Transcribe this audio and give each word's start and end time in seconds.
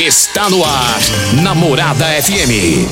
Está 0.00 0.48
no 0.48 0.64
ar, 0.64 1.00
Namorada 1.42 2.06
FM. 2.22 2.86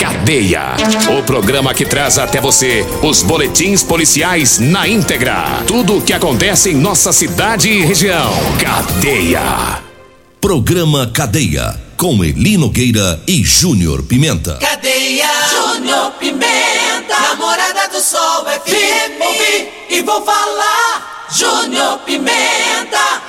Cadeia. 0.00 0.76
O 1.18 1.20
programa 1.24 1.74
que 1.74 1.84
traz 1.84 2.18
até 2.18 2.40
você 2.40 2.86
os 3.02 3.20
boletins 3.20 3.82
policiais 3.82 4.60
na 4.60 4.86
íntegra. 4.86 5.64
Tudo 5.66 5.98
o 5.98 6.00
que 6.00 6.12
acontece 6.12 6.70
em 6.70 6.76
nossa 6.76 7.12
cidade 7.12 7.68
e 7.68 7.84
região. 7.84 8.32
Cadeia. 8.60 9.82
Programa 10.40 11.10
Cadeia. 11.12 11.80
Com 11.96 12.22
Elino 12.22 12.70
Gueira 12.70 13.20
e 13.26 13.42
Júnior 13.42 14.04
Pimenta. 14.04 14.54
Cadeia. 14.60 15.28
Júnior 15.50 16.12
Pimenta. 16.12 17.20
Namorada 17.28 17.88
do 17.88 18.00
Sol 18.00 18.44
FM. 18.44 19.20
Ouvi 19.20 19.68
e 19.90 20.02
vou 20.02 20.24
falar. 20.24 21.26
Júnior 21.28 21.98
Pimenta. 22.06 23.20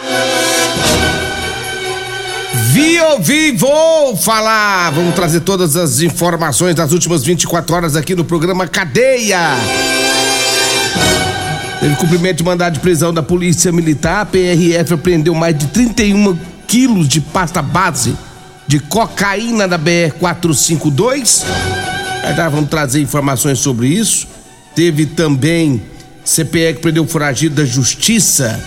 Vi, 2.74 3.00
ouvi, 3.00 3.52
vou 3.52 4.18
falar. 4.18 4.90
Vamos 4.94 5.14
trazer 5.14 5.42
todas 5.42 5.76
as 5.76 6.02
informações 6.02 6.74
das 6.74 6.92
últimas 6.92 7.24
24 7.24 7.76
horas 7.76 7.96
aqui 7.96 8.16
no 8.16 8.26
programa 8.26 8.66
Cadeia. 8.66 9.52
Teve 11.80 11.96
cumprimento 11.98 12.38
de 12.38 12.44
mandado 12.44 12.74
de 12.74 12.80
prisão 12.80 13.14
da 13.14 13.22
Polícia 13.22 13.72
Militar. 13.72 14.22
A 14.22 14.26
PRF 14.26 14.96
apreendeu 14.96 15.36
mais 15.36 15.56
de 15.56 15.68
31 15.68 16.36
quilos 16.66 17.08
de 17.08 17.22
pasta 17.22 17.62
base 17.62 18.18
de 18.66 18.80
cocaína 18.80 19.68
da 19.68 19.78
BR-452. 19.78 21.44
Já 22.36 22.50
vamos 22.50 22.72
trazer 22.72 23.02
informações 23.02 23.60
sobre 23.60 23.86
isso. 23.86 24.28
Teve 24.74 25.06
também 25.06 25.80
CPE 26.26 26.74
que 26.74 26.80
prendeu 26.82 27.06
foragido 27.06 27.54
da 27.54 27.66
Justiça. 27.66 28.60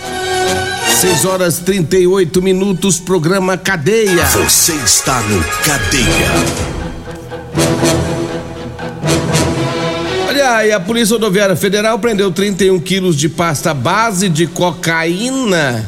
6 0.97 1.25
horas 1.25 1.59
38 1.59 2.41
minutos, 2.41 2.99
programa 2.99 3.55
Cadeia. 3.55 4.25
Você 4.25 4.73
está 4.73 5.21
no 5.21 5.43
Cadeia. 5.63 6.31
Olha 10.27 10.55
aí, 10.55 10.71
a 10.71 10.79
Polícia 10.79 11.13
Rodoviária 11.13 11.55
Federal 11.55 11.99
prendeu 11.99 12.31
31 12.31 12.79
quilos 12.79 13.15
de 13.15 13.29
pasta 13.29 13.75
base 13.75 14.27
de 14.27 14.47
cocaína 14.47 15.87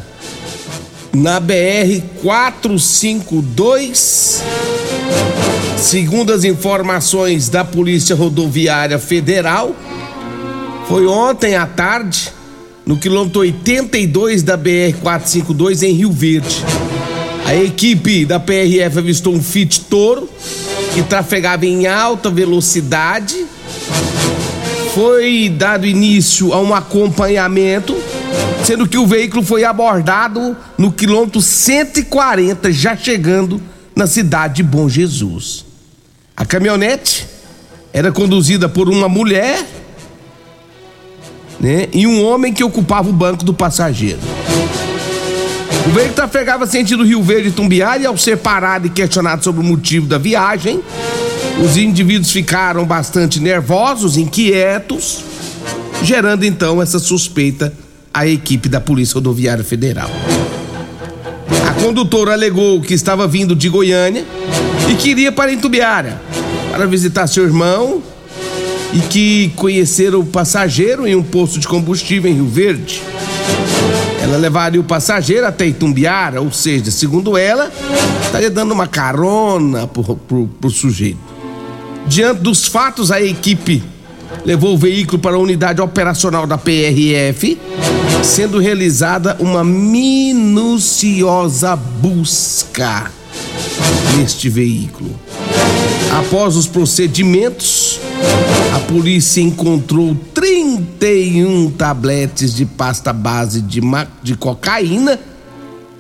na 1.12 1.40
BR 1.40 2.04
452. 2.22 4.44
Segundo 5.76 6.32
as 6.32 6.44
informações 6.44 7.50
da 7.50 7.66
Polícia 7.66 8.16
Rodoviária 8.16 9.00
Federal, 9.00 9.76
foi 10.88 11.08
ontem 11.08 11.56
à 11.56 11.66
tarde 11.66 12.38
no 12.90 12.98
quilômetro 12.98 13.42
82 13.42 14.42
da 14.42 14.58
BR-452 14.58 15.84
em 15.84 15.94
Rio 15.94 16.12
Verde. 16.12 16.66
A 17.46 17.54
equipe 17.54 18.26
da 18.26 18.40
PRF 18.40 18.98
avistou 18.98 19.36
um 19.36 19.44
Fit 19.44 19.82
Toro 19.82 20.28
que 20.96 21.04
trafegava 21.04 21.68
em 21.68 21.86
alta 21.86 22.32
velocidade. 22.32 23.46
Foi 24.96 25.54
dado 25.56 25.86
início 25.86 26.52
a 26.52 26.60
um 26.60 26.74
acompanhamento, 26.74 27.96
sendo 28.66 28.88
que 28.88 28.98
o 28.98 29.06
veículo 29.06 29.44
foi 29.44 29.64
abordado 29.64 30.58
no 30.76 30.92
quilômetro 30.92 31.44
140, 31.44 32.72
já 32.72 32.98
chegando 32.98 33.62
na 33.96 34.08
cidade 34.08 34.56
de 34.56 34.64
Bom 34.64 34.90
Jesus. 34.90 35.64
A 36.36 36.44
caminhonete 36.44 37.28
era 37.94 38.12
conduzida 38.12 38.68
por 38.68 38.90
uma 38.90 39.08
mulher 39.08 39.64
né? 41.60 41.88
E 41.94 42.08
um 42.08 42.24
homem 42.24 42.54
que 42.54 42.64
ocupava 42.64 43.10
o 43.10 43.14
banco 43.14 43.44
do 43.44 43.54
passageiro. 43.54 44.20
O 45.88 45.92
veículo 45.92 46.16
trafegava 46.16 46.68
sentido 46.68 47.04
Rio 47.04 47.24
Verde 47.24 47.50
e 47.50 47.52
Tumbiara 47.52 48.02
e 48.02 48.06
ao 48.06 48.18
ser 48.18 48.38
parado 48.38 48.88
e 48.88 48.90
questionado 48.90 49.44
sobre 49.44 49.62
o 49.62 49.64
motivo 49.64 50.06
da 50.06 50.18
viagem, 50.18 50.82
os 51.64 51.78
indivíduos 51.78 52.32
ficaram 52.32 52.86
bastante 52.86 53.40
nervosos, 53.40 54.18
inquietos, 54.18 55.24
gerando 56.04 56.46
então 56.46 56.82
essa 56.82 57.00
suspeita 57.00 57.74
à 58.14 58.28
equipe 58.28 58.70
da 58.70 58.80
Polícia 58.80 59.16
Rodoviária 59.16 59.64
Federal. 59.64 60.10
A 61.68 61.74
condutora 61.82 62.34
alegou 62.34 62.82
que 62.82 62.94
estava 62.94 63.28
vindo 63.28 63.56
de 63.56 63.70
Goiânia 63.70 64.26
e 64.90 64.96
queria 64.96 65.32
para 65.32 65.52
Itumbiara 65.52 66.22
para 66.72 66.86
visitar 66.86 67.28
seu 67.28 67.44
irmão 67.44 68.02
e 68.94 69.00
que 69.00 69.52
conheceram 69.56 70.20
o 70.22 70.26
passageiro 70.26 71.08
em 71.08 71.16
um 71.16 71.24
posto 71.24 71.60
de 71.60 71.68
combustível 71.68 72.32
em 72.32 72.36
Rio 72.36 72.48
Verde. 72.48 73.02
Ela 74.22 74.38
levaria 74.38 74.80
o 74.82 74.84
passageiro 74.84 75.46
até 75.46 75.68
Itumbiara, 75.68 76.42
ou 76.42 76.52
seja, 76.52 76.92
segundo 76.92 77.38
ela, 77.38 77.72
estaria 78.24 78.50
dando 78.50 78.74
uma 78.74 78.88
carona 78.88 79.88
pro, 79.88 80.16
pro, 80.16 80.48
pro 80.60 80.70
sujeito. 80.70 81.18
Diante 82.08 82.42
dos 82.42 82.66
fatos, 82.66 83.12
a 83.12 83.22
equipe 83.22 83.84
levou 84.46 84.74
o 84.74 84.78
veículo 84.78 85.20
para 85.20 85.36
a 85.36 85.40
unidade 85.40 85.82
operacional 85.82 86.46
da 86.48 86.58
PRF, 86.58 87.58
sendo 88.24 88.60
realizada 88.60 89.38
uma 89.40 89.64
minuciosa 89.64 90.96
busca 91.76 93.19
neste 94.18 94.50
veículo. 94.50 95.20
Após 96.12 96.56
os 96.56 96.68
procedimentos, 96.68 98.00
a 98.74 98.80
polícia 98.80 99.42
encontrou 99.42 100.16
31 100.34 101.72
tabletes 101.72 102.54
de 102.54 102.66
pasta 102.66 103.14
base 103.14 103.62
de, 103.62 103.82
de 104.24 104.36
cocaína, 104.36 105.20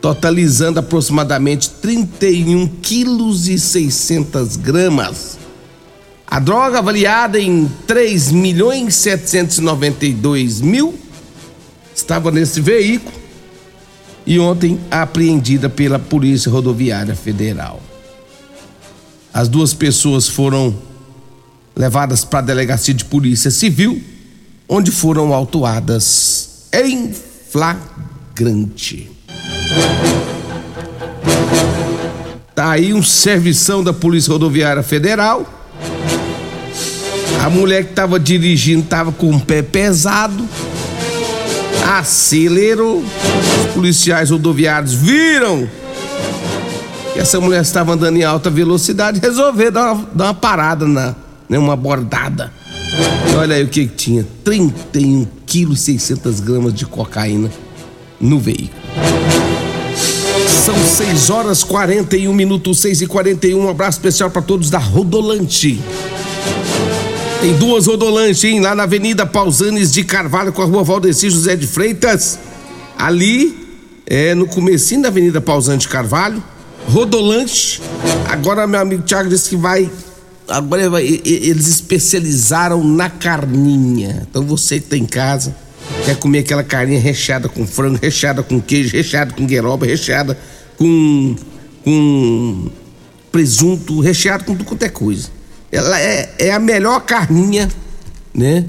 totalizando 0.01 0.79
aproximadamente 0.79 1.69
31 1.69 2.67
quilos 2.81 3.47
e 3.47 3.59
600 3.59 4.55
gramas. 4.57 5.37
A 6.25 6.39
droga 6.39 6.79
avaliada 6.79 7.39
em 7.39 7.69
3 7.87 8.31
milhões 8.31 8.95
792 8.95 10.61
mil 10.61 10.93
estava 11.95 12.31
nesse 12.31 12.61
veículo 12.61 13.28
e 14.29 14.37
ontem 14.37 14.79
apreendida 14.91 15.67
pela 15.67 15.97
Polícia 15.97 16.51
Rodoviária 16.51 17.15
Federal. 17.15 17.81
As 19.33 19.47
duas 19.49 19.73
pessoas 19.73 20.27
foram 20.27 20.75
levadas 21.75 22.23
para 22.23 22.37
a 22.37 22.43
delegacia 22.43 22.93
de 22.93 23.05
polícia 23.05 23.49
civil, 23.49 23.99
onde 24.67 24.91
foram 24.91 25.33
autuadas 25.33 26.67
em 26.71 27.11
flagrante. 27.49 29.09
Tá 32.53 32.69
aí 32.69 32.93
um 32.93 33.01
servição 33.01 33.83
da 33.83 33.93
Polícia 33.93 34.31
Rodoviária 34.31 34.83
Federal. 34.83 35.43
A 37.43 37.49
mulher 37.49 37.85
que 37.85 37.91
estava 37.91 38.19
dirigindo 38.19 38.83
estava 38.83 39.11
com 39.11 39.31
o 39.31 39.39
pé 39.39 39.63
pesado. 39.63 40.47
Acelerou. 41.87 42.99
Os 43.01 43.73
policiais 43.73 44.29
rodoviários 44.29 44.93
viram 44.93 45.67
que 47.13 47.19
essa 47.19 47.39
mulher 47.39 47.61
estava 47.61 47.93
andando 47.93 48.17
em 48.17 48.23
alta 48.23 48.49
velocidade, 48.49 49.19
resolver 49.19 49.71
dar 49.71 49.93
uma, 49.93 50.07
dar 50.13 50.23
uma 50.25 50.33
parada 50.33 50.87
na, 50.87 51.15
né, 51.47 51.57
uma 51.57 51.75
bordada. 51.75 52.51
E 53.31 53.35
olha 53.35 53.55
aí 53.55 53.63
o 53.63 53.67
que, 53.67 53.87
que 53.87 53.95
tinha: 53.95 54.27
31 54.43 55.27
quilos 55.45 55.81
e 55.87 55.99
600 55.99 56.39
gramas 56.39 56.73
de 56.73 56.85
cocaína 56.85 57.49
no 58.19 58.39
veículo. 58.39 58.79
São 60.47 60.75
6 60.75 61.29
horas 61.29 61.63
41 61.63 62.33
minutos, 62.33 62.79
6 62.79 63.01
e 63.01 63.07
41 63.07 63.59
Um 63.59 63.69
abraço 63.69 63.97
especial 63.97 64.29
para 64.29 64.41
todos 64.41 64.69
da 64.69 64.77
Rodolante. 64.77 65.79
Tem 67.41 67.55
duas 67.55 67.87
Rodolantes, 67.87 68.43
hein? 68.43 68.59
Lá 68.59 68.75
na 68.75 68.83
Avenida 68.83 69.25
Pausanes 69.25 69.93
de 69.93 70.03
Carvalho 70.03 70.51
com 70.51 70.61
a 70.61 70.65
rua 70.65 70.83
Valdeci 70.83 71.29
José 71.29 71.55
de 71.55 71.65
Freitas. 71.65 72.37
Ali, 72.97 73.55
é 74.05 74.35
no 74.35 74.45
comecinho 74.45 75.03
da 75.03 75.07
Avenida 75.07 75.39
Pausante 75.39 75.81
de 75.81 75.87
Carvalho 75.87 76.43
Rodolanche. 76.87 77.79
Agora 78.27 78.67
meu 78.67 78.81
amigo 78.81 79.03
Thiago 79.03 79.29
disse 79.29 79.51
que 79.51 79.55
vai. 79.55 79.89
Agora 80.49 80.89
vai, 80.89 81.05
eles 81.05 81.67
especializaram 81.67 82.83
na 82.83 83.09
carninha. 83.09 84.27
Então 84.29 84.43
você 84.43 84.79
que 84.79 84.87
tá 84.87 84.97
em 84.97 85.05
casa, 85.05 85.55
quer 86.03 86.17
comer 86.17 86.39
aquela 86.39 86.63
carninha 86.63 86.99
recheada 86.99 87.47
com 87.47 87.65
frango, 87.65 87.99
recheada 88.01 88.43
com 88.43 88.59
queijo, 88.59 88.91
recheada 88.97 89.31
com 89.31 89.45
gueroba, 89.45 89.85
recheada 89.85 90.37
com. 90.77 91.35
com 91.85 92.67
presunto, 93.31 94.01
recheado 94.01 94.43
com 94.43 94.55
tudo 94.55 94.65
quanto 94.65 94.83
é 94.83 94.89
coisa. 94.89 95.38
Ela 95.71 95.99
é, 95.99 96.35
é 96.39 96.51
a 96.51 96.59
melhor 96.59 97.01
carninha, 97.01 97.69
né? 98.33 98.65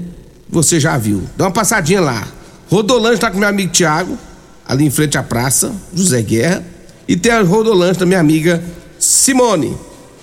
Você 0.49 0.79
já 0.79 0.97
viu. 0.97 1.23
Dá 1.35 1.45
uma 1.45 1.51
passadinha 1.51 2.01
lá. 2.01 2.27
Rodolanche 2.69 3.19
tá 3.19 3.31
com 3.31 3.37
meu 3.37 3.49
amigo 3.49 3.71
Thiago, 3.71 4.17
ali 4.67 4.85
em 4.85 4.89
frente 4.89 5.17
à 5.17 5.23
praça, 5.23 5.73
José 5.93 6.21
Guerra. 6.21 6.63
E 7.07 7.15
tem 7.15 7.31
a 7.31 7.41
Rodolanche 7.41 7.99
da 7.99 8.05
minha 8.05 8.19
amiga 8.19 8.63
Simone. 8.99 9.75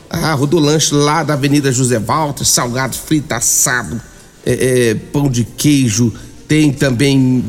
A 0.08 0.32
Rodolanche 0.32 0.94
lá 0.94 1.22
da 1.22 1.34
Avenida 1.34 1.70
José 1.70 1.98
Walter, 1.98 2.44
salgado, 2.44 2.96
frito, 2.96 3.34
assado, 3.34 4.00
é, 4.46 4.90
é, 4.90 4.94
pão 4.94 5.28
de 5.28 5.44
queijo, 5.44 6.12
tem 6.46 6.72
também 6.72 7.44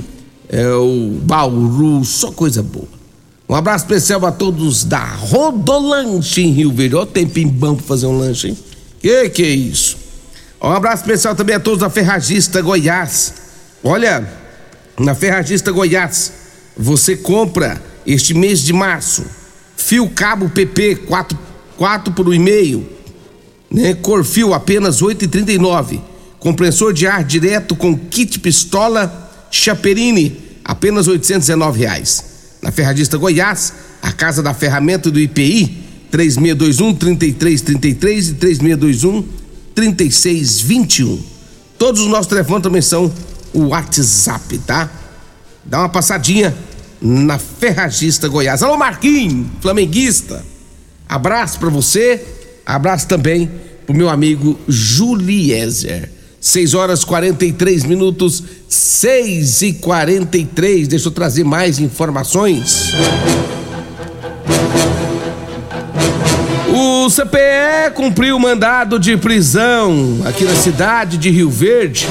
é, 0.49 0.67
o 0.73 1.19
bauru, 1.21 2.03
só 2.03 2.31
coisa 2.31 2.61
boa. 2.61 2.99
Um 3.47 3.55
abraço 3.55 3.85
especial 3.85 4.25
a 4.25 4.31
todos 4.31 4.83
da 4.83 5.03
Rodolanche 5.03 6.41
em 6.41 6.51
Rio 6.51 6.71
Verde. 6.71 6.95
O 6.95 7.05
tempinho 7.05 7.49
bom 7.49 7.75
pra 7.75 7.85
fazer 7.85 8.05
um 8.05 8.17
lanche, 8.17 8.49
hein? 8.49 8.57
Que 8.99 9.29
que 9.29 9.43
é 9.43 9.49
isso? 9.49 9.97
Um 10.61 10.71
abraço 10.71 11.03
especial 11.03 11.35
também 11.35 11.55
a 11.55 11.59
todos 11.59 11.79
da 11.79 11.89
Ferragista 11.89 12.61
Goiás. 12.61 13.33
Olha, 13.83 14.27
na 14.99 15.15
Ferragista 15.15 15.71
Goiás, 15.71 16.33
você 16.77 17.15
compra 17.15 17.81
este 18.05 18.33
mês 18.33 18.59
de 18.59 18.73
março 18.73 19.25
fio 19.77 20.09
cabo 20.09 20.49
PP 20.49 20.95
4, 21.07 21.39
4 21.77 22.13
por 22.13 22.25
1,5, 22.25 22.83
né? 23.71 23.93
Cor 23.95 24.25
fio 24.25 24.53
apenas 24.53 25.01
8,39. 25.01 26.01
Compressor 26.37 26.93
de 26.93 27.07
ar 27.07 27.23
direto 27.23 27.75
com 27.75 27.97
kit 27.97 28.39
pistola 28.39 29.29
Chaperini 29.49 30.59
apenas 30.63 31.07
819 31.07 31.79
reais. 31.79 32.23
Na 32.61 32.71
Ferragista 32.71 33.17
Goiás, 33.17 33.73
a 34.01 34.11
casa 34.11 34.43
da 34.43 34.53
ferramenta 34.53 35.09
do 35.09 35.19
IPI 35.19 35.88
3621 36.11 36.93
3333 36.95 38.29
e 38.29 38.33
3621 38.33 39.25
3621. 39.75 41.19
Todos 41.77 42.01
os 42.01 42.07
nossos 42.07 42.27
telefones 42.27 42.63
também 42.63 42.81
são 42.81 43.11
o 43.53 43.67
WhatsApp, 43.67 44.57
tá? 44.59 44.89
Dá 45.63 45.79
uma 45.79 45.89
passadinha 45.89 46.55
na 47.01 47.37
Ferragista 47.37 48.27
Goiás. 48.27 48.61
Alô 48.61 48.77
Marquinhos, 48.77 49.47
flamenguista. 49.61 50.43
Abraço 51.07 51.59
para 51.59 51.69
você. 51.69 52.21
Abraço 52.65 53.07
também 53.07 53.49
pro 53.85 53.95
meu 53.95 54.09
amigo 54.09 54.59
Juliezer. 54.67 56.11
6 56.41 56.73
horas 56.73 57.03
43 57.03 57.83
minutos, 57.83 58.43
6 58.67 59.61
e 59.61 59.73
43. 59.73 60.87
Deixa 60.87 61.07
eu 61.07 61.11
trazer 61.11 61.43
mais 61.43 61.79
informações. 61.79 62.93
O 66.71 67.09
CPE 67.09 67.91
cumpriu 67.95 68.35
o 68.35 68.39
mandado 68.39 68.99
de 68.99 69.17
prisão 69.17 70.19
aqui 70.25 70.43
na 70.43 70.55
cidade 70.55 71.17
de 71.17 71.29
Rio 71.31 71.49
Verde. 71.49 72.07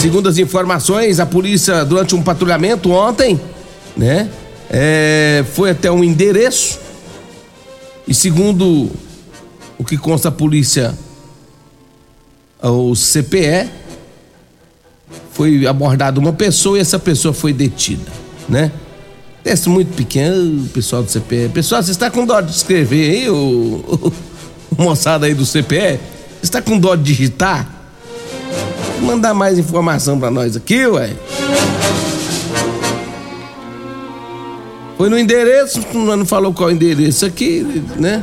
Segundo 0.00 0.28
as 0.28 0.38
informações, 0.38 1.20
a 1.20 1.26
polícia, 1.26 1.84
durante 1.84 2.14
um 2.14 2.22
patrulhamento 2.22 2.90
ontem, 2.90 3.38
né, 3.94 4.30
é, 4.70 5.44
foi 5.52 5.70
até 5.70 5.90
um 5.90 6.02
endereço. 6.02 6.80
E 8.06 8.14
segundo 8.14 8.90
o 9.76 9.84
que 9.84 9.98
consta 9.98 10.28
a 10.28 10.32
polícia, 10.32 10.96
o 12.62 12.94
CPE, 12.94 13.68
foi 15.32 15.66
abordada 15.66 16.18
uma 16.18 16.32
pessoa 16.32 16.78
e 16.78 16.80
essa 16.80 16.98
pessoa 16.98 17.34
foi 17.34 17.52
detida, 17.52 18.10
né? 18.48 18.72
Teste 19.48 19.70
muito 19.70 19.96
pequeno, 19.96 20.68
pessoal 20.74 21.02
do 21.02 21.10
CPE. 21.10 21.48
Pessoal, 21.54 21.82
você 21.82 21.90
está 21.90 22.10
com 22.10 22.26
dó 22.26 22.38
de 22.38 22.50
escrever 22.50 23.10
aí, 23.12 23.30
o, 23.30 23.34
o, 23.34 24.12
moçada 24.76 25.24
aí 25.24 25.32
do 25.32 25.46
CPE? 25.46 25.98
Está 26.42 26.60
com 26.60 26.78
dó 26.78 26.94
de 26.94 27.04
digitar? 27.04 27.66
Mandar 29.00 29.32
mais 29.32 29.58
informação 29.58 30.20
para 30.20 30.30
nós 30.30 30.54
aqui, 30.54 30.86
ué. 30.86 31.14
Foi 34.98 35.08
no 35.08 35.18
endereço, 35.18 35.80
não 35.94 36.26
falou 36.26 36.52
qual 36.52 36.70
endereço 36.70 37.24
aqui, 37.24 37.66
né? 37.96 38.22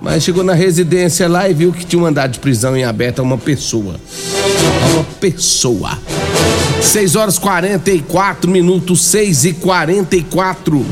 Mas 0.00 0.22
chegou 0.22 0.44
na 0.44 0.54
residência 0.54 1.26
lá 1.26 1.48
e 1.48 1.54
viu 1.54 1.72
que 1.72 1.84
tinha 1.84 1.98
um 1.98 2.04
mandado 2.04 2.30
de 2.30 2.38
prisão 2.38 2.76
em 2.76 2.84
aberto 2.84 3.18
a 3.18 3.22
uma 3.24 3.36
pessoa. 3.36 3.96
A 4.84 4.94
uma 4.94 5.04
pessoa. 5.18 5.98
6 6.86 7.16
horas 7.16 7.38
44 7.38 8.50
minutos, 8.50 9.04
6 9.06 9.44
e 9.44 9.52
44. 9.54 10.86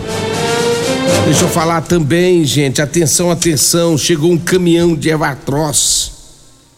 Deixa 1.24 1.44
eu 1.44 1.48
falar 1.48 1.80
também, 1.82 2.44
gente. 2.44 2.82
Atenção, 2.82 3.30
atenção. 3.30 3.96
Chegou 3.96 4.30
um 4.30 4.36
caminhão 4.36 4.94
de 4.94 5.08
Evatroz. 5.08 6.12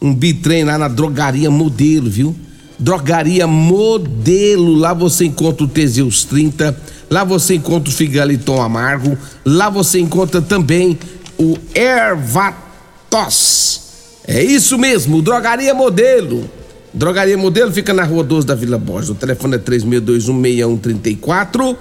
Um 0.00 0.14
bitrem 0.14 0.62
lá 0.62 0.78
na 0.78 0.86
drogaria 0.86 1.50
modelo, 1.50 2.08
viu? 2.08 2.36
Drogaria 2.78 3.46
modelo. 3.46 4.76
Lá 4.76 4.94
você 4.94 5.24
encontra 5.24 5.64
o 5.64 5.68
Teseus 5.68 6.22
30. 6.24 6.78
Lá 7.10 7.24
você 7.24 7.56
encontra 7.56 7.88
o 7.88 7.92
Figaliton 7.92 8.62
Amargo. 8.62 9.18
Lá 9.44 9.68
você 9.68 9.98
encontra 9.98 10.40
também 10.40 10.96
o 11.38 11.58
Ervatos. 11.74 13.80
É 14.28 14.44
isso 14.44 14.78
mesmo, 14.78 15.22
drogaria 15.22 15.74
modelo. 15.74 16.48
Drogaria 16.96 17.36
Modelo 17.36 17.70
fica 17.70 17.92
na 17.92 18.04
Rua 18.04 18.24
12 18.24 18.46
da 18.46 18.54
Vila 18.54 18.78
Borges. 18.78 19.10
O 19.10 19.14
telefone 19.14 19.56
é 19.56 19.58
36216134 19.58 21.76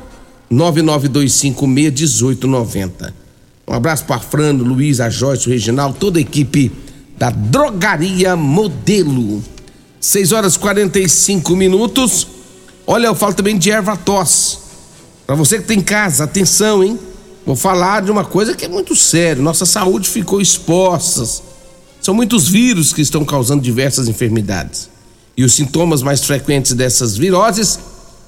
992561890. 0.52 3.14
Um 3.66 3.74
abraço 3.74 4.04
para 4.04 4.20
Frano, 4.20 4.62
Luiz, 4.62 5.00
a 5.00 5.10
Joyce, 5.10 5.48
o 5.48 5.52
Reginaldo, 5.52 5.96
toda 5.98 6.20
a 6.20 6.22
equipe 6.22 6.70
da 7.18 7.30
Drogaria 7.30 8.36
Modelo. 8.36 9.42
6 10.02 10.34
horas 10.34 10.58
45 10.58 11.56
minutos. 11.56 12.28
Olha, 12.86 13.08
eu 13.08 13.16
falo 13.16 13.34
também 13.34 13.58
de 13.58 13.72
erva 13.72 13.96
tos. 13.96 14.60
Para 15.26 15.36
você 15.36 15.60
que 15.60 15.66
tem 15.66 15.80
casa, 15.80 16.26
atenção, 16.26 16.84
hein? 16.84 17.00
Vou 17.46 17.56
falar 17.56 18.02
de 18.02 18.12
uma 18.12 18.26
coisa 18.26 18.54
que 18.54 18.66
é 18.66 18.68
muito 18.68 18.94
séria. 18.94 19.42
Nossa 19.42 19.66
saúde 19.66 20.10
ficou 20.10 20.42
exposta. 20.42 21.24
São 22.02 22.14
muitos 22.14 22.50
vírus 22.50 22.92
que 22.92 23.01
estão 23.01 23.24
causando 23.24 23.63
diversas 23.63 24.10
enfermidades. 24.10 24.94
E 25.38 25.44
os 25.44 25.54
sintomas 25.54 26.01
mais 26.01 26.24
frequentes 26.24 26.74
dessas 26.74 27.18
viroses 27.18 27.80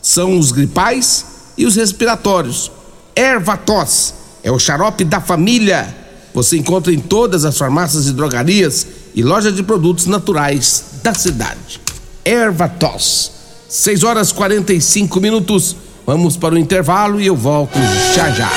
são 0.02 0.38
os 0.38 0.52
gripais 0.52 1.26
e 1.58 1.66
os 1.66 1.76
respiratórios. 1.76 2.72
Ervatos 3.16 4.14
é 4.44 4.52
o 4.52 4.60
xarope 4.60 5.04
da 5.04 5.20
família. 5.20 5.96
Você 6.34 6.58
encontra 6.58 6.94
em 6.94 7.00
todas 7.00 7.46
as 7.46 7.58
farmácias 7.58 8.08
e 8.08 8.14
drogarias 8.14 8.86
e 9.16 9.24
lojas 9.24 9.56
de 9.56 9.64
produtos 9.64 10.06
naturais 10.06 10.84
da 11.02 11.14
cidade. 11.14 11.82
Ervatos. 12.24 13.32
6 13.70 14.04
horas 14.04 14.32
45 14.32 15.20
minutos. 15.20 15.76
Vamos 16.06 16.38
para 16.38 16.56
o 16.56 16.58
intervalo 16.58 17.20
e 17.20 17.28
eu 17.28 17.36
volto 17.36 17.78
já 18.16 18.30
já. 18.32 18.50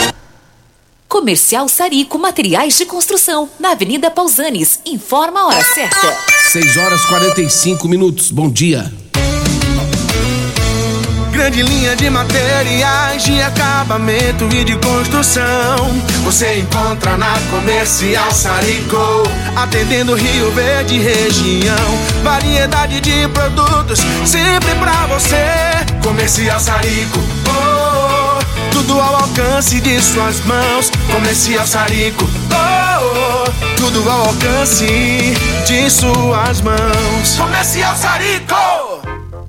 Comercial 1.08 1.68
Sarico 1.68 2.18
Materiais 2.18 2.78
de 2.78 2.86
Construção, 2.86 3.50
na 3.58 3.72
Avenida 3.72 4.10
Pausanes. 4.10 4.78
Informa 4.86 5.40
a 5.40 5.46
hora 5.46 5.64
certa. 5.64 6.29
6 6.50 6.78
horas 6.78 7.04
45 7.04 7.86
minutos. 7.86 8.32
Bom 8.32 8.50
dia. 8.50 8.92
Grande 11.30 11.62
linha 11.62 11.94
de 11.94 12.10
materiais 12.10 13.22
de 13.22 13.40
acabamento 13.40 14.48
e 14.52 14.64
de 14.64 14.76
construção. 14.78 15.76
Você 16.24 16.58
encontra 16.58 17.16
na 17.16 17.38
Comercial 17.52 18.32
Sarico, 18.32 19.22
atendendo 19.54 20.16
Rio 20.16 20.50
Verde 20.50 20.98
região. 20.98 21.98
Variedade 22.24 23.00
de 23.00 23.28
produtos 23.28 24.00
sempre 24.26 24.74
pra 24.74 25.06
você. 25.06 25.36
Comercial 26.02 26.58
Sarico. 26.58 27.20
Oh, 27.46 28.72
tudo 28.72 29.00
ao 29.00 29.22
alcance 29.22 29.80
de 29.80 30.02
suas 30.02 30.44
mãos. 30.44 30.90
Comercial 31.12 31.64
Sarico. 31.64 32.28
Oh, 32.50 32.69
tudo 33.80 34.08
ao 34.10 34.26
alcance 34.26 35.34
de 35.66 35.90
suas 35.90 36.60
mãos. 36.60 37.36
Comercial 37.38 37.96
Sarico. 37.96 38.79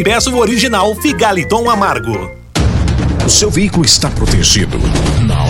e 0.00 0.02
peça 0.02 0.30
o 0.30 0.38
original 0.38 0.94
Figaliton 0.94 1.68
Amargo. 1.68 2.30
O 3.22 3.28
seu 3.28 3.50
veículo 3.50 3.84
está 3.84 4.08
protegido? 4.08 4.78
Não? 5.26 5.49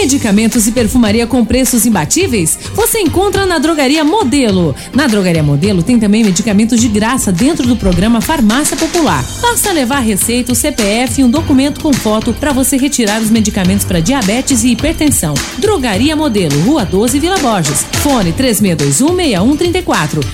Medicamentos 0.00 0.66
e 0.66 0.72
perfumaria 0.72 1.26
com 1.26 1.44
preços 1.44 1.84
imbatíveis? 1.84 2.58
Você 2.72 3.00
encontra 3.00 3.44
na 3.44 3.58
Drogaria 3.58 4.02
Modelo. 4.02 4.74
Na 4.94 5.06
Drogaria 5.06 5.42
Modelo 5.42 5.82
tem 5.82 6.00
também 6.00 6.24
medicamentos 6.24 6.80
de 6.80 6.88
graça 6.88 7.30
dentro 7.30 7.66
do 7.66 7.76
programa 7.76 8.22
Farmácia 8.22 8.78
Popular. 8.78 9.22
Basta 9.42 9.70
levar 9.70 10.00
receita, 10.00 10.52
o 10.52 10.54
CPF 10.54 11.20
e 11.20 11.24
um 11.24 11.30
documento 11.30 11.82
com 11.82 11.92
foto 11.92 12.32
para 12.32 12.50
você 12.50 12.78
retirar 12.78 13.20
os 13.20 13.28
medicamentos 13.28 13.84
para 13.84 14.00
diabetes 14.00 14.64
e 14.64 14.68
hipertensão. 14.68 15.34
Drogaria 15.58 16.16
Modelo, 16.16 16.58
Rua 16.62 16.86
12, 16.86 17.18
Vila 17.18 17.36
Borges. 17.36 17.84
Fone 18.02 18.32
36216134. 18.32 20.24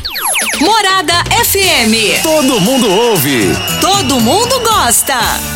Morada 0.60 1.24
FM. 1.44 2.22
Todo 2.22 2.60
mundo 2.60 2.88
ouve. 2.88 3.48
Todo 3.80 4.20
mundo 4.20 4.60
gosta. 4.60 5.55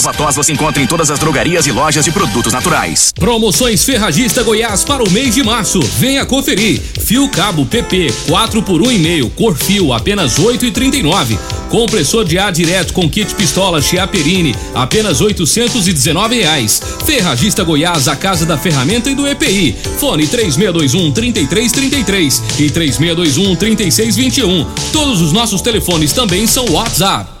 Erva 0.01 0.13
tos 0.15 0.35
você 0.35 0.51
encontra 0.51 0.81
em 0.81 0.87
todas 0.87 1.11
as 1.11 1.19
drogarias 1.19 1.67
e 1.67 1.71
lojas 1.71 2.03
de 2.03 2.11
produtos 2.11 2.51
naturais. 2.51 3.11
Promoções 3.13 3.83
Ferragista 3.83 4.41
Goiás 4.41 4.83
para 4.83 5.03
o 5.03 5.11
mês 5.11 5.35
de 5.35 5.43
março. 5.43 5.79
Venha 5.99 6.25
conferir. 6.25 6.81
Fio 6.81 7.29
cabo 7.29 7.67
PP 7.67 8.11
4 8.27 8.63
por 8.63 8.81
1,5, 8.81 9.29
cor 9.35 9.55
fio 9.55 9.93
apenas 9.93 10.39
8,39. 10.39 11.37
Compressor 11.69 12.25
de 12.25 12.39
ar 12.39 12.51
direto 12.51 12.93
com 12.93 13.07
kit 13.07 13.35
pistola 13.35 13.79
Chiaperini 13.79 14.55
apenas 14.73 15.21
819 15.21 16.41
reais. 16.41 16.81
Ferragista 17.05 17.63
Goiás, 17.63 18.07
a 18.07 18.15
casa 18.15 18.43
da 18.43 18.57
ferramenta 18.57 19.07
e 19.07 19.13
do 19.13 19.27
EPI. 19.27 19.75
Fone 19.99 20.25
3621 20.25 21.11
3333 21.11 22.43
e 22.57 22.69
3621 22.71 23.55
3621. 23.55 24.65
Todos 24.91 25.21
os 25.21 25.31
nossos 25.31 25.61
telefones 25.61 26.11
também 26.11 26.47
são 26.47 26.65
WhatsApp. 26.71 27.40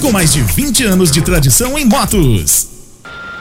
com 0.01 0.11
mais 0.11 0.33
de 0.33 0.41
20 0.41 0.83
anos 0.83 1.11
de 1.11 1.21
tradição 1.21 1.77
em 1.77 1.85
motos. 1.85 2.67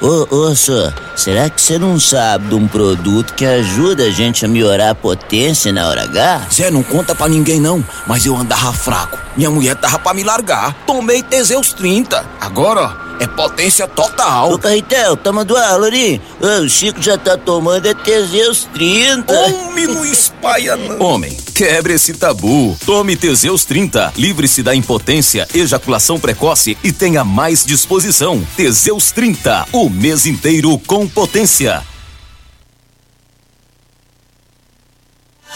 Ô, 0.01 0.35
ô, 0.35 0.55
senhor, 0.55 0.95
será 1.17 1.49
que 1.49 1.61
você 1.61 1.79
não 1.79 1.99
sabe 1.99 2.49
de 2.49 2.55
um 2.55 2.69
produto 2.69 3.35
que 3.35 3.45
ajuda 3.45 4.05
a 4.05 4.11
gente 4.11 4.45
a 4.45 4.49
melhorar 4.49 4.91
a 4.91 4.95
potência 4.95 5.73
na 5.73 5.89
hora 5.89 6.05
H? 6.05 6.49
Zé, 6.53 6.71
não 6.71 6.83
conta 6.83 7.15
pra 7.15 7.29
ninguém 7.29 7.61
não, 7.61 7.85
mas 8.07 8.25
eu 8.27 8.37
andava 8.37 8.73
fraco. 8.73 9.19
Minha 9.37 9.51
mulher 9.51 9.75
tava 9.77 9.99
pra 9.99 10.15
me 10.15 10.23
largar. 10.23 10.75
Tomei 10.87 11.23
Teseus 11.23 11.73
30. 11.73 12.25
Agora, 12.41 12.95
ó 13.07 13.11
é 13.21 13.27
potência 13.27 13.87
total. 13.87 14.51
Ô, 14.51 14.59
Carretel, 14.59 15.15
tá 15.15 15.31
mandando 15.31 15.61
aula 15.61 15.87
ali. 15.87 16.21
o 16.41 16.69
Chico 16.69 17.03
já 17.03 17.19
tá 17.19 17.37
tomando 17.37 17.87
é 17.87 17.93
Teseus 17.93 18.67
30. 18.73 19.33
Homem, 19.33 19.87
não 19.87 20.05
espalha 20.07 20.75
não. 20.75 20.99
Homem, 20.99 21.37
quebre 21.61 21.93
esse 21.93 22.15
tabu. 22.15 22.75
Tome 22.87 23.17
Teseus 23.17 23.67
30. 23.67 24.15
Livre-se 24.17 24.63
da 24.63 24.75
impotência, 24.75 25.47
ejaculação 25.53 26.19
precoce 26.19 26.75
e 26.83 26.91
tenha 26.91 27.23
mais 27.23 27.67
disposição. 27.67 28.43
Teseus 28.57 29.13
30. 29.13 29.67
O 29.71 29.91
mês 29.91 30.25
inteiro 30.25 30.79
com 30.87 31.07
potência. 31.07 31.83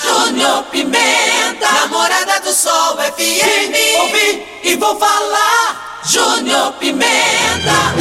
Júnior 0.03 0.65
Pimenta, 0.65 1.73
namorada 1.73 2.39
do 2.41 2.53
Sol 2.53 2.99
FM. 2.99 3.75
Ouvi 4.03 4.43
e 4.63 4.77
vou 4.77 4.99
falar. 4.99 6.03
Júnior 6.05 6.75
Pimenta. 6.75 7.95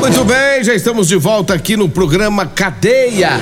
Muito 0.00 0.22
bem, 0.22 0.62
já 0.62 0.74
estamos 0.74 1.08
de 1.08 1.16
volta 1.16 1.54
aqui 1.54 1.78
no 1.78 1.88
programa 1.88 2.44
Cadeia. 2.44 3.40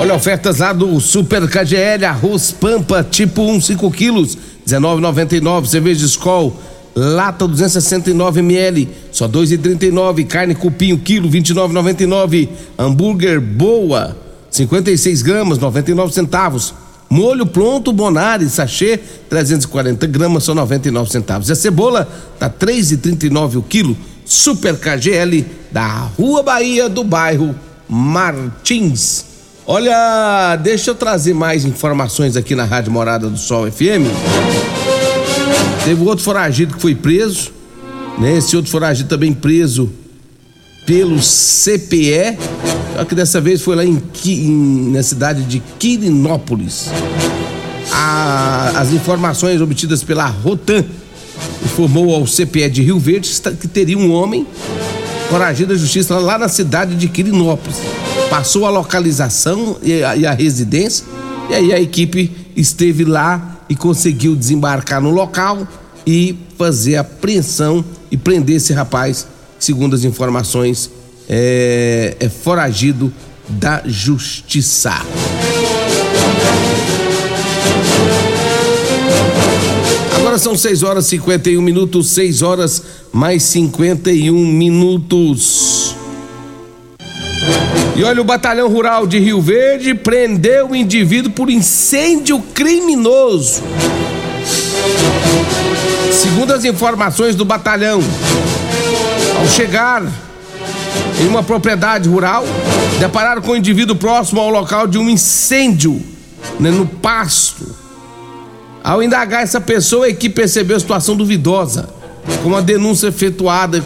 Olha, 0.00 0.14
ofertas 0.14 0.60
lá 0.60 0.72
do 0.72 0.98
Super 0.98 1.46
KGL, 1.46 2.06
arroz 2.06 2.52
Pampa, 2.52 3.04
tipo 3.04 3.42
1, 3.42 3.60
5 3.60 3.90
quilos, 3.90 4.38
19,99. 4.66 5.66
Cerveja 5.66 6.06
Skol, 6.06 6.58
lata 6.96 7.46
269 7.46 8.40
ml, 8.40 8.88
só 9.12 9.28
2,39. 9.28 10.26
Carne 10.26 10.54
cupim, 10.54 10.96
quilo, 10.96 11.28
29,99. 11.28 12.48
Hambúrguer 12.78 13.42
Boa, 13.42 14.16
56 14.50 15.20
gramas, 15.20 15.58
99 15.58 16.14
centavos. 16.14 16.72
Molho 17.10 17.44
pronto 17.44 17.92
Bonari, 17.92 18.48
sachê, 18.48 18.98
340 19.28 20.06
gramas, 20.06 20.44
só 20.44 20.54
99 20.54 21.10
centavos. 21.10 21.50
E 21.50 21.52
a 21.52 21.54
cebola 21.54 22.08
tá 22.38 22.48
3,39 22.48 23.56
o 23.56 23.62
quilo. 23.62 23.94
Super 24.24 24.78
KGL 24.78 25.44
da 25.70 25.86
Rua 26.16 26.42
Bahia 26.42 26.88
do 26.88 27.04
bairro 27.04 27.54
Martins. 27.86 29.28
Olha, 29.72 30.56
deixa 30.56 30.90
eu 30.90 30.96
trazer 30.96 31.32
mais 31.32 31.64
informações 31.64 32.36
aqui 32.36 32.56
na 32.56 32.64
Rádio 32.64 32.90
Morada 32.90 33.30
do 33.30 33.38
Sol 33.38 33.70
FM. 33.70 34.02
Teve 35.84 36.02
outro 36.02 36.24
foragido 36.24 36.74
que 36.74 36.80
foi 36.80 36.92
preso, 36.92 37.52
né? 38.18 38.36
Esse 38.36 38.56
outro 38.56 38.68
foragido 38.68 39.08
também 39.08 39.32
preso 39.32 39.88
pelo 40.84 41.20
CPE 41.20 42.36
só 42.96 43.04
que 43.04 43.14
dessa 43.14 43.40
vez 43.40 43.62
foi 43.62 43.76
lá 43.76 43.84
em, 43.84 44.02
em 44.26 44.90
na 44.90 45.04
cidade 45.04 45.44
de 45.44 45.62
Quirinópolis. 45.78 46.90
A, 47.92 48.72
as 48.74 48.92
informações 48.92 49.60
obtidas 49.60 50.02
pela 50.02 50.26
Rotan 50.26 50.84
informou 51.64 52.12
ao 52.12 52.26
CPE 52.26 52.68
de 52.70 52.82
Rio 52.82 52.98
Verde 52.98 53.30
que 53.60 53.68
teria 53.68 53.96
um 53.96 54.12
homem 54.12 54.44
foragido 55.30 55.72
da 55.72 55.78
justiça 55.78 56.18
lá 56.18 56.36
na 56.36 56.48
cidade 56.48 56.96
de 56.96 57.08
Quirinópolis. 57.08 57.76
Passou 58.28 58.66
a 58.66 58.70
localização 58.70 59.78
e 59.80 60.02
a, 60.02 60.16
e 60.16 60.26
a 60.26 60.32
residência, 60.32 61.06
e 61.48 61.54
aí 61.54 61.72
a 61.72 61.80
equipe 61.80 62.30
esteve 62.56 63.04
lá 63.04 63.60
e 63.68 63.76
conseguiu 63.76 64.34
desembarcar 64.34 65.00
no 65.00 65.10
local 65.10 65.66
e 66.04 66.36
fazer 66.58 66.96
a 66.96 67.02
apreensão 67.02 67.84
e 68.10 68.16
prender 68.16 68.56
esse 68.56 68.72
rapaz, 68.72 69.26
segundo 69.58 69.94
as 69.94 70.02
informações 70.02 70.90
é, 71.28 72.16
é 72.18 72.28
foragido 72.28 73.12
da 73.48 73.82
justiça. 73.86 74.94
São 80.40 80.56
6 80.56 80.82
horas 80.82 81.06
e 81.06 81.10
51 81.10 81.60
minutos, 81.60 82.10
6 82.10 82.42
horas 82.42 82.82
mais 83.12 83.42
51 83.44 84.34
minutos. 84.34 85.94
E 87.96 88.02
olha, 88.02 88.20
o 88.20 88.24
Batalhão 88.24 88.68
Rural 88.68 89.06
de 89.06 89.18
Rio 89.18 89.40
Verde 89.40 89.94
prendeu 89.94 90.70
o 90.70 90.76
indivíduo 90.76 91.32
por 91.32 91.50
incêndio 91.50 92.40
criminoso. 92.54 93.62
Segundo 96.10 96.52
as 96.52 96.64
informações 96.64 97.34
do 97.34 97.44
batalhão, 97.44 98.00
ao 99.38 99.46
chegar 99.48 100.02
em 101.20 101.28
uma 101.28 101.42
propriedade 101.42 102.08
rural, 102.08 102.44
depararam 102.98 103.42
com 103.42 103.52
o 103.52 103.56
indivíduo 103.56 103.96
próximo 103.96 104.40
ao 104.40 104.50
local 104.50 104.86
de 104.86 104.96
um 104.96 105.08
incêndio 105.08 106.00
né, 106.58 106.70
no 106.70 106.86
pasto. 106.86 107.89
Ao 108.82 109.02
indagar 109.02 109.42
essa 109.42 109.60
pessoa, 109.60 110.06
a 110.06 110.08
equipe 110.08 110.34
percebeu 110.34 110.76
a 110.76 110.80
situação 110.80 111.16
duvidosa, 111.16 111.88
com 112.42 112.56
a 112.56 112.60
denúncia 112.60 113.08
efetuada 113.08 113.84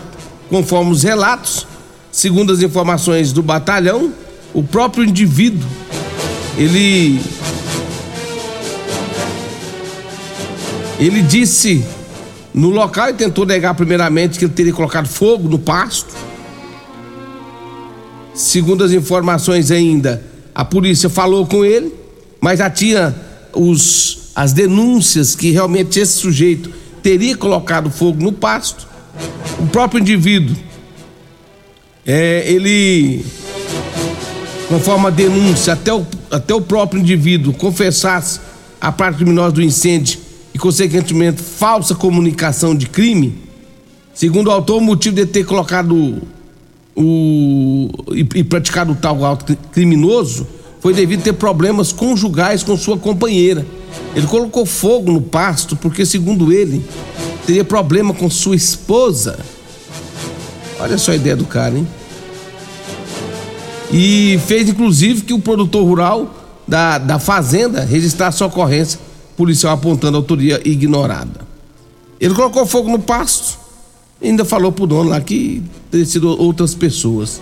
conforme 0.49 0.93
os 0.93 1.03
relatos 1.03 1.67
Segundo 2.15 2.53
as 2.53 2.63
informações 2.63 3.33
do 3.33 3.43
batalhão, 3.43 4.13
o 4.55 4.63
próprio 4.63 5.05
indivíduo, 5.05 5.69
ele 6.57 7.21
ele 10.97 11.23
disse 11.23 11.85
no 12.55 12.71
local 12.71 13.11
e 13.11 13.15
tentou 13.15 13.45
negar 13.45 13.75
primeiramente 13.75 14.39
que 14.39 14.45
ele 14.45 14.53
teria 14.53 14.73
colocado 14.73 15.09
fogo 15.09 15.49
no 15.49 15.59
pasto. 15.59 16.15
Segundo 18.33 18.85
as 18.85 18.93
informações 18.93 19.73
ainda, 19.73 20.25
a 20.55 20.65
polícia 20.65 21.11
falou 21.11 21.45
com 21.45 21.65
ele, 21.65 21.93
mas 22.41 22.61
já 22.61 22.71
tinha 22.71 23.13
os, 23.53 24.24
as 24.35 24.53
denúncias 24.53 25.35
que 25.35 25.51
realmente 25.51 26.01
esse 26.01 26.15
sujeito 26.15 26.71
teria 27.03 27.37
colocado 27.37 27.91
fogo 27.91 28.23
no 28.23 28.33
pasto. 28.33 28.87
O 29.61 29.67
próprio 29.67 30.01
indivíduo 30.01 30.57
é, 32.07 32.51
ele, 32.51 33.25
conforme 34.69 35.07
a 35.07 35.11
denúncia, 35.11 35.73
até 35.73 35.93
o, 35.95 36.05
até 36.31 36.55
o 36.55 36.61
próprio 36.61 37.01
indivíduo 37.01 37.53
confessasse 37.55 38.41
a 38.81 38.93
parte 38.93 39.17
criminosa 39.17 39.53
do 39.53 39.63
incêndio 39.63 40.19
e, 40.53 40.59
consequentemente, 40.59 41.41
falsa 41.41 41.95
comunicação 41.95 42.75
de 42.75 42.87
crime, 42.87 43.39
segundo 44.13 44.49
o 44.49 44.51
autor, 44.51 44.79
o 44.79 44.81
motivo 44.81 45.17
de 45.17 45.27
ter 45.27 45.45
colocado 45.45 46.23
o, 46.95 47.89
e, 48.13 48.21
e 48.35 48.45
praticado 48.45 48.93
o 48.93 48.97
tal 48.97 49.25
auto 49.25 49.57
criminoso 49.73 50.47
foi 50.85 50.95
devido 50.95 51.19
a 51.19 51.25
ter 51.25 51.33
problemas 51.33 51.91
conjugais 51.91 52.63
com 52.63 52.77
sua 52.77 52.97
companheira. 52.97 53.67
Ele 54.15 54.29
colocou 54.29 54.65
fogo 54.65 55.11
no 55.11 55.21
pasto 55.21 55.75
porque, 55.75 56.07
segundo 56.07 56.53
ele, 56.53 56.85
teria 57.45 57.65
problema 57.65 58.15
com 58.15 58.31
sua 58.31 58.55
esposa 58.55 59.37
Olha 60.85 60.99
só 60.99 61.13
a 61.13 61.17
ideia 61.17 61.35
do 61.35 61.47
cara, 61.47 61.77
hein? 61.77 61.87
E 63.91 64.39
fez 64.47 64.69
inclusive 64.69 65.23
que 65.23 65.33
o 65.33 65.39
produtor 65.39 65.83
rural 65.83 66.35
da, 66.67 66.99
da 66.99 67.19
fazenda 67.19 67.85
registrasse 67.85 68.39
sua 68.39 68.49
ocorrência, 68.49 68.99
policial 69.37 69.73
apontando 69.73 70.17
a 70.17 70.21
autoria 70.21 70.61
ignorada. 70.63 71.41
Ele 72.21 72.35
colocou 72.35 72.67
fogo 72.67 72.91
no 72.91 72.99
pasto, 72.99 73.59
ainda 74.23 74.45
falou 74.45 74.73
pro 74.73 74.87
dono 74.87 75.11
lá 75.11 75.21
que 75.21 75.63
teria 75.91 76.07
sido 76.07 76.29
outras 76.29 76.75
pessoas. 76.75 77.41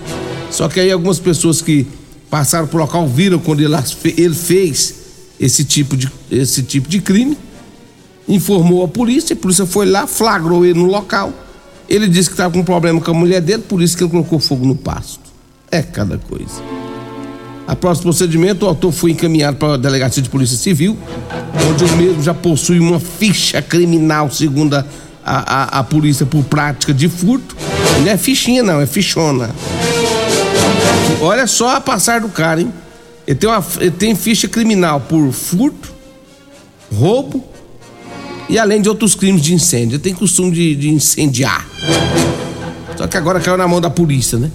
Só 0.50 0.68
que 0.68 0.78
aí 0.78 0.92
algumas 0.92 1.18
pessoas 1.18 1.62
que 1.62 1.86
passaram 2.32 2.66
por 2.66 2.80
local 2.80 3.06
viram 3.06 3.38
quando 3.38 3.60
ele, 3.60 3.76
ele 4.16 4.34
fez 4.34 4.94
esse 5.38 5.64
tipo, 5.64 5.96
de, 5.96 6.10
esse 6.30 6.64
tipo 6.64 6.88
de 6.88 7.00
crime, 7.00 7.36
informou 8.26 8.82
a 8.82 8.88
polícia, 8.88 9.34
a 9.34 9.36
polícia 9.36 9.66
foi 9.66 9.84
lá, 9.84 10.06
flagrou 10.08 10.64
ele 10.64 10.78
no 10.78 10.86
local 10.86 11.32
ele 11.92 12.08
disse 12.08 12.30
que 12.30 12.32
estava 12.32 12.50
com 12.52 12.64
problema 12.64 12.98
com 13.02 13.10
a 13.10 13.14
mulher 13.14 13.42
dele, 13.42 13.62
por 13.68 13.82
isso 13.82 13.94
que 13.94 14.02
ele 14.02 14.10
colocou 14.10 14.38
fogo 14.38 14.64
no 14.64 14.74
pasto. 14.74 15.20
É 15.70 15.82
cada 15.82 16.16
coisa. 16.16 16.62
Após 17.66 17.98
o 17.98 18.02
procedimento, 18.02 18.64
o 18.64 18.68
autor 18.68 18.92
foi 18.92 19.10
encaminhado 19.10 19.58
para 19.58 19.74
a 19.74 19.76
delegacia 19.76 20.22
de 20.22 20.30
polícia 20.30 20.56
civil, 20.56 20.96
onde 21.70 21.84
o 21.84 21.96
mesmo 21.96 22.22
já 22.22 22.32
possui 22.32 22.78
uma 22.78 22.98
ficha 22.98 23.60
criminal, 23.60 24.30
segundo 24.30 24.74
a, 24.74 24.84
a, 25.22 25.80
a 25.80 25.84
polícia, 25.84 26.24
por 26.24 26.42
prática 26.44 26.94
de 26.94 27.10
furto. 27.10 27.54
Não 28.00 28.10
é 28.10 28.16
fichinha, 28.16 28.62
não, 28.62 28.80
é 28.80 28.86
fichona. 28.86 29.50
Olha 31.20 31.46
só 31.46 31.76
a 31.76 31.80
passar 31.80 32.20
do 32.20 32.28
cara, 32.28 32.60
hein? 32.60 32.72
Ele 33.26 33.38
tem, 33.38 33.48
uma, 33.48 33.64
ele 33.78 33.90
tem 33.90 34.14
ficha 34.14 34.48
criminal 34.48 35.00
por 35.00 35.32
furto, 35.32 35.92
roubo 36.92 37.44
e 38.48 38.58
além 38.58 38.82
de 38.82 38.88
outros 38.88 39.14
crimes 39.14 39.40
de 39.40 39.54
incêndio. 39.54 39.96
Ele 39.96 40.02
tem 40.02 40.14
costume 40.14 40.50
de, 40.50 40.74
de 40.74 40.88
incendiar. 40.88 41.66
Só 42.96 43.06
que 43.06 43.16
agora 43.16 43.40
caiu 43.40 43.56
na 43.56 43.66
mão 43.68 43.80
da 43.80 43.88
polícia, 43.88 44.38
né? 44.38 44.50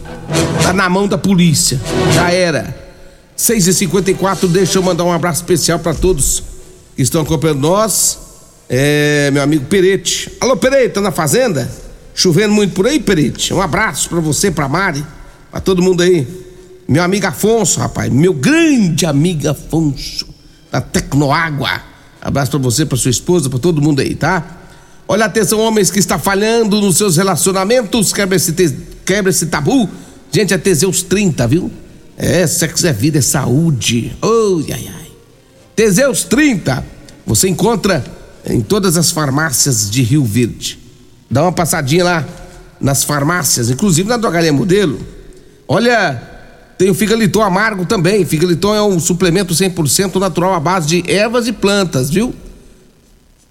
Tá 0.62 0.74
na 0.74 0.90
mão 0.90 1.08
da 1.08 1.18
polícia. 1.18 1.80
Já 2.14 2.32
era. 2.32 2.76
6h54, 3.38 4.48
deixa 4.48 4.78
eu 4.78 4.84
mandar 4.84 5.04
um 5.04 5.12
abraço 5.12 5.42
especial 5.42 5.80
para 5.80 5.94
todos 5.94 6.44
que 6.96 7.02
estão 7.02 7.22
acompanhando 7.22 7.62
nós. 7.62 8.20
É, 8.70 9.32
meu 9.32 9.42
amigo 9.42 9.66
Perete. 9.66 10.32
Alô, 10.42 10.58
Perete, 10.58 10.96
tá 10.96 11.02
na 11.02 11.12
fazenda? 11.12 11.72
Chovendo 12.14 12.54
muito 12.54 12.74
por 12.74 12.88
aí, 12.88 13.00
Perete? 13.00 13.54
Um 13.54 13.62
abraço 13.62 14.10
para 14.10 14.20
você, 14.20 14.52
pra 14.52 14.68
Mari, 14.68 15.06
pra 15.58 15.62
todo 15.62 15.82
mundo 15.82 16.04
aí. 16.04 16.28
Meu 16.88 17.04
amigo 17.04 17.26
Afonso, 17.26 17.80
rapaz, 17.80 18.12
meu 18.14 18.32
grande 18.32 19.08
amigo 19.08 19.50
Afonso, 19.50 20.28
da 20.72 20.80
Tecnoágua. 20.80 21.82
Abraço 22.22 22.52
para 22.52 22.60
você, 22.60 22.86
para 22.86 22.96
sua 22.96 23.10
esposa, 23.10 23.50
para 23.50 23.58
todo 23.58 23.82
mundo 23.82 24.00
aí, 24.00 24.14
tá? 24.14 24.60
Olha, 25.08 25.26
atenção, 25.26 25.60
homens 25.60 25.90
que 25.90 25.98
está 25.98 26.20
falhando 26.20 26.80
nos 26.80 26.98
seus 26.98 27.18
relacionamentos, 27.18 28.14
quebra 28.14 28.36
esse, 28.36 28.52
te... 28.52 28.72
quebra 29.04 29.32
esse 29.32 29.48
tabu. 29.48 29.90
Gente, 30.32 30.54
é 30.54 30.58
Teseus 30.60 31.02
30, 31.02 31.48
viu? 31.48 31.72
É, 32.16 32.46
sexo 32.46 32.86
é 32.86 32.94
vida, 32.94 33.18
é 33.18 33.22
saúde. 33.22 34.16
Oh, 34.22 34.62
ai, 34.72 34.88
ai. 34.88 35.08
Teseus 35.76 36.24
30, 36.24 36.86
você 37.26 37.50
encontra 37.50 38.06
em 38.46 38.62
todas 38.62 38.96
as 38.96 39.10
farmácias 39.10 39.90
de 39.90 40.04
Rio 40.04 40.24
Verde. 40.24 40.78
Dá 41.32 41.42
uma 41.42 41.52
passadinha 41.52 42.04
lá 42.04 42.28
nas 42.80 43.04
farmácias, 43.04 43.72
inclusive 43.72 44.08
na 44.08 44.18
drogaria 44.18 44.54
modelo. 44.54 45.17
Olha, 45.68 46.22
tem 46.78 46.90
o 46.90 46.94
figaliton 46.94 47.42
amargo 47.42 47.86
também. 47.86 48.24
Figaliton 48.24 48.76
é 48.76 48.82
um 48.82 49.00
suplemento 49.00 49.54
100% 49.54 50.16
natural 50.16 50.54
à 50.54 50.60
base 50.60 50.88
de 50.88 51.12
ervas 51.12 51.48
e 51.48 51.52
plantas, 51.52 52.10
viu? 52.10 52.34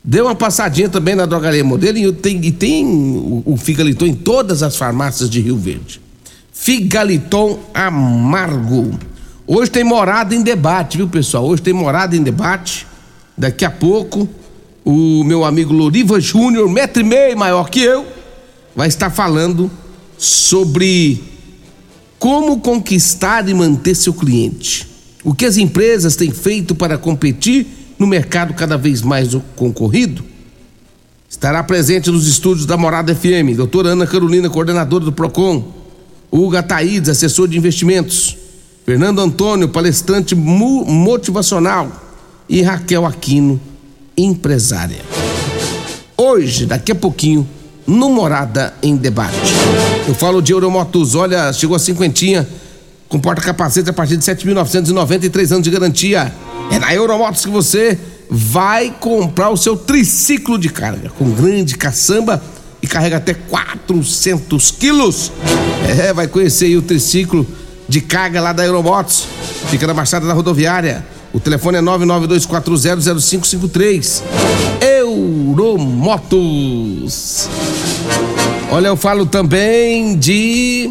Dê 0.02 0.20
uma 0.20 0.36
passadinha 0.36 0.88
também 0.88 1.16
na 1.16 1.26
drogaria 1.26 1.64
modelo 1.64 1.98
e 1.98 2.12
tem, 2.12 2.44
e 2.44 2.52
tem 2.52 2.86
o, 2.86 3.42
o 3.44 3.56
figaliton 3.56 4.06
em 4.06 4.14
todas 4.14 4.62
as 4.62 4.76
farmácias 4.76 5.28
de 5.28 5.40
Rio 5.40 5.56
Verde. 5.56 6.00
Figaliton 6.52 7.58
amargo. 7.74 8.96
Hoje 9.46 9.70
tem 9.70 9.82
morada 9.82 10.34
em 10.34 10.42
debate, 10.42 10.96
viu 10.96 11.08
pessoal? 11.08 11.44
Hoje 11.44 11.60
tem 11.60 11.74
morada 11.74 12.16
em 12.16 12.22
debate. 12.22 12.86
Daqui 13.36 13.64
a 13.64 13.70
pouco 13.70 14.28
o 14.84 15.24
meu 15.24 15.44
amigo 15.44 15.72
Loriva 15.72 16.20
Júnior, 16.20 16.70
metro 16.70 17.02
e 17.02 17.04
meio 17.04 17.36
maior 17.36 17.68
que 17.68 17.80
eu, 17.80 18.06
vai 18.74 18.86
estar 18.86 19.10
falando 19.10 19.68
sobre 20.16 21.35
como 22.26 22.58
conquistar 22.58 23.48
e 23.48 23.54
manter 23.54 23.94
seu 23.94 24.12
cliente? 24.12 24.84
O 25.22 25.32
que 25.32 25.44
as 25.44 25.56
empresas 25.56 26.16
têm 26.16 26.32
feito 26.32 26.74
para 26.74 26.98
competir 26.98 27.64
no 27.96 28.04
mercado 28.04 28.52
cada 28.52 28.76
vez 28.76 29.00
mais 29.00 29.32
concorrido? 29.54 30.24
Estará 31.30 31.62
presente 31.62 32.10
nos 32.10 32.26
estúdios 32.26 32.66
da 32.66 32.76
Morada 32.76 33.14
FM, 33.14 33.54
doutora 33.54 33.90
Ana 33.90 34.08
Carolina, 34.08 34.50
coordenadora 34.50 35.04
do 35.04 35.12
PROCON, 35.12 35.72
Hugo 36.28 36.56
Ataídes, 36.56 37.10
assessor 37.10 37.46
de 37.46 37.56
investimentos, 37.56 38.36
Fernando 38.84 39.20
Antônio, 39.20 39.68
palestrante 39.68 40.34
motivacional 40.34 41.92
e 42.48 42.60
Raquel 42.60 43.06
Aquino, 43.06 43.60
empresária. 44.16 45.04
Hoje, 46.16 46.66
daqui 46.66 46.90
a 46.90 46.96
pouquinho, 46.96 47.46
no 47.86 48.10
Morada 48.10 48.74
em 48.82 48.96
Debate. 48.96 49.95
Eu 50.06 50.14
falo 50.14 50.40
de 50.40 50.52
Euromotos, 50.52 51.16
olha, 51.16 51.52
chegou 51.52 51.74
a 51.74 51.80
cinquentinha, 51.80 52.48
com 53.08 53.18
porta-capacete 53.18 53.90
a 53.90 53.92
partir 53.92 54.16
de 54.16 54.24
7.993 54.24 55.50
anos 55.50 55.64
de 55.64 55.70
garantia. 55.70 56.32
É 56.70 56.78
na 56.78 56.94
Euromotos 56.94 57.44
que 57.44 57.50
você 57.50 57.98
vai 58.30 58.94
comprar 59.00 59.50
o 59.50 59.56
seu 59.56 59.76
triciclo 59.76 60.56
de 60.58 60.68
carga, 60.68 61.10
com 61.18 61.28
grande 61.30 61.76
caçamba 61.76 62.40
e 62.80 62.86
carrega 62.86 63.16
até 63.16 63.34
400 63.34 64.70
quilos. 64.70 65.32
É, 65.88 66.12
vai 66.12 66.28
conhecer 66.28 66.66
aí 66.66 66.76
o 66.76 66.82
triciclo 66.82 67.44
de 67.88 68.00
carga 68.00 68.40
lá 68.40 68.52
da 68.52 68.64
Euromotos. 68.64 69.24
Fica 69.70 69.88
na 69.88 69.94
Baixada 69.94 70.24
da 70.24 70.32
Rodoviária. 70.32 71.04
O 71.32 71.40
telefone 71.40 71.78
é 71.78 71.82
992400553. 71.82 74.22
Euromotos. 74.80 77.48
Olha, 78.70 78.88
eu 78.88 78.96
falo 78.96 79.24
também 79.24 80.16
de 80.16 80.90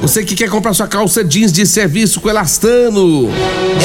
Você 0.00 0.24
que 0.24 0.36
quer 0.36 0.48
comprar 0.48 0.72
sua 0.72 0.86
calça 0.86 1.24
jeans 1.24 1.52
de 1.52 1.66
serviço 1.66 2.20
com 2.20 2.30
elastano, 2.30 3.28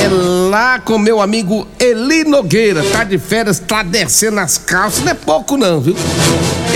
é 0.02 0.08
lá 0.50 0.80
com 0.80 1.00
meu 1.00 1.20
amigo 1.22 1.68
Eli 1.80 2.24
Nogueira. 2.24 2.84
Tá 2.84 3.04
de 3.04 3.18
férias, 3.18 3.58
tá 3.60 3.82
descendo 3.84 4.40
as 4.40 4.60
calças, 4.60 5.04
não 5.04 5.12
é 5.12 5.16
pouco 5.16 5.58
não, 5.58 5.82
viu? 5.82 5.96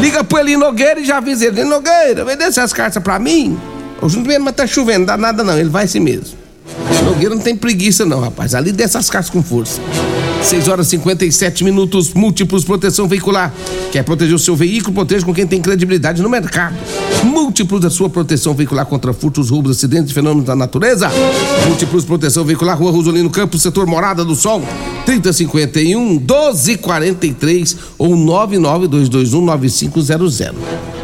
Liga 0.00 0.22
pro 0.22 0.38
Eli 0.38 0.56
Nogueira 0.56 1.00
e 1.00 1.04
já 1.04 1.16
avisa 1.18 1.46
ele, 1.46 1.60
Eli 1.60 1.68
Nogueira, 1.68 2.24
vem 2.24 2.36
descer 2.36 2.60
as 2.60 2.72
cartas 2.72 3.02
pra 3.02 3.18
mim. 3.18 3.58
Hoje 4.00 4.16
não 4.18 4.40
mas 4.40 4.54
tá 4.54 4.64
chovendo, 4.66 5.06
dá 5.06 5.16
nada 5.16 5.42
não, 5.42 5.58
ele 5.58 5.68
vai 5.68 5.84
assim 5.84 6.00
mesmo. 6.00 6.45
Nogueira 7.04 7.34
não 7.34 7.42
tem 7.42 7.56
preguiça 7.56 8.04
não, 8.04 8.20
rapaz, 8.20 8.54
ali 8.54 8.72
dessas 8.72 9.08
cartas 9.10 9.30
com 9.30 9.42
força. 9.42 9.80
6 10.42 10.68
horas 10.68 10.86
e 10.86 10.90
57 10.90 11.64
minutos, 11.64 12.12
múltiplos 12.12 12.64
proteção 12.64 13.08
veicular. 13.08 13.52
Quer 13.90 14.02
proteger 14.04 14.34
o 14.34 14.38
seu 14.38 14.54
veículo? 14.54 14.94
Proteja 14.94 15.24
com 15.24 15.34
quem 15.34 15.46
tem 15.46 15.60
credibilidade 15.60 16.22
no 16.22 16.28
mercado. 16.28 16.76
Múltiplos 17.24 17.80
da 17.80 17.90
sua 17.90 18.08
proteção 18.08 18.54
veicular 18.54 18.86
contra 18.86 19.12
furtos, 19.12 19.50
roubos, 19.50 19.76
acidentes 19.76 20.10
e 20.10 20.14
fenômenos 20.14 20.44
da 20.44 20.54
natureza. 20.54 21.10
Múltiplos 21.66 22.04
proteção 22.04 22.44
veicular, 22.44 22.78
Rua 22.78 22.92
Rosolino 22.92 23.30
Campos, 23.30 23.62
setor 23.62 23.86
Morada 23.86 24.24
do 24.24 24.36
Sol, 24.36 24.62
3051 25.04 26.20
1243 26.20 27.76
ou 27.98 28.16
99221 28.16 29.44
9500. 29.44 30.40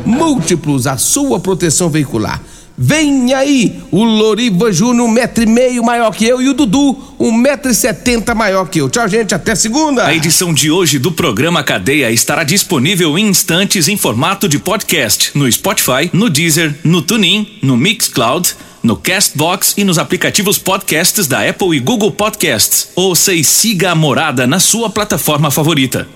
Múltiplos, 0.05 0.87
a 0.87 0.96
sua 0.96 1.40
proteção 1.40 1.88
veicular. 1.88 2.40
Vem 2.76 3.35
aí 3.35 3.80
o 3.90 4.02
Loriva 4.02 4.72
Júnior, 4.72 5.06
um 5.06 5.11
metro 5.11 5.42
e 5.44 5.46
meio 5.46 5.85
maior 5.85 6.11
que 6.11 6.24
eu, 6.24 6.40
e 6.40 6.48
o 6.48 6.54
Dudu, 6.54 6.98
um 7.18 7.30
metro 7.30 7.70
e 7.70 7.74
setenta 7.74 8.35
maior 8.35 8.68
que 8.68 8.80
eu. 8.80 8.88
Tchau, 8.88 9.06
gente, 9.08 9.35
até 9.35 9.54
segunda. 9.54 10.06
A 10.06 10.14
edição 10.14 10.52
de 10.52 10.70
hoje 10.70 10.98
do 10.98 11.12
programa 11.12 11.62
Cadeia 11.62 12.11
estará 12.11 12.44
disponível 12.44 13.18
em 13.18 13.28
instantes 13.28 13.88
em 13.88 13.96
formato 13.96 14.48
de 14.48 14.58
podcast 14.58 15.30
no 15.35 15.50
Spotify, 15.50 16.11
no 16.12 16.30
Deezer, 16.30 16.74
no 16.82 17.02
TuneIn, 17.02 17.58
no 17.62 17.76
Mixcloud, 17.76 18.54
no 18.82 18.96
Castbox 18.96 19.74
e 19.76 19.85
nos 19.85 19.98
aplicativos 19.98 20.58
podcasts 20.58 21.26
da 21.26 21.48
Apple 21.48 21.76
e 21.76 21.80
Google 21.80 22.11
Podcasts. 22.11 22.88
Ouça 22.96 23.32
e 23.32 23.44
siga 23.44 23.92
a 23.92 23.94
morada 23.94 24.46
na 24.46 24.58
sua 24.58 24.90
plataforma 24.90 25.50
favorita. 25.50 26.08